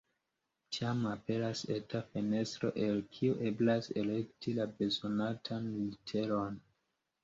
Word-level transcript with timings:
Tiam 0.77 1.03
aperas 1.09 1.61
eta 1.75 2.01
fenestro, 2.15 2.73
el 2.87 2.99
kiu 3.19 3.39
eblas 3.53 3.93
elekti 4.05 4.59
la 4.61 4.71
bezonatan 4.83 5.73
literon. 5.81 6.63